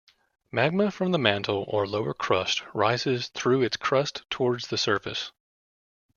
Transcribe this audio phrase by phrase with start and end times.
[0.51, 5.31] Magma from the mantle or lower crust rises through its crust towards the surface.